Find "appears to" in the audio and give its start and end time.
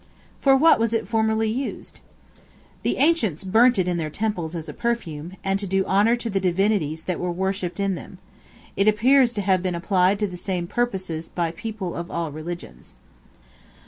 8.87-9.41